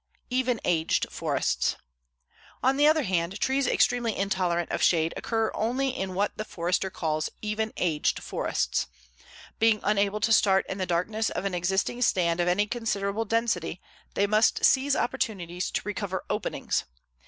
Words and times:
EVEN 0.31 0.59
AGED 0.65 1.05
FORESTS 1.11 1.75
On 2.63 2.75
the 2.75 2.87
other 2.87 3.03
hand, 3.03 3.39
trees 3.39 3.67
extremely 3.67 4.15
intolerant 4.17 4.71
of 4.71 4.81
shade 4.81 5.13
occur 5.15 5.51
only 5.53 5.89
in 5.89 6.15
what 6.15 6.35
the 6.39 6.43
forester 6.43 6.89
calls 6.89 7.29
even 7.43 7.71
aged 7.77 8.23
forests. 8.23 8.87
Being 9.59 9.79
unable 9.83 10.19
to 10.21 10.33
start 10.33 10.65
in 10.67 10.79
the 10.79 10.87
darkness 10.87 11.29
of 11.29 11.45
an 11.45 11.53
existing 11.53 12.01
stand 12.01 12.39
of 12.39 12.47
any 12.47 12.65
considerable 12.65 13.25
density, 13.25 13.79
they 14.15 14.25
must 14.25 14.65
seize 14.65 14.95
opportunities 14.95 15.69
to 15.69 15.81
recover 15.85 16.25
openings. 16.31 16.85